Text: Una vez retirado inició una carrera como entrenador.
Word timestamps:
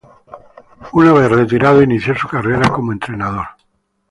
Una 0.93 1.13
vez 1.13 1.29
retirado 1.29 1.83
inició 1.83 2.13
una 2.15 2.27
carrera 2.27 2.69
como 2.71 2.91
entrenador. 2.91 3.45